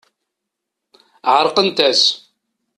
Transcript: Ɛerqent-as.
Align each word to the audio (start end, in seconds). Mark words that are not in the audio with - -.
Ɛerqent-as. 1.33 2.03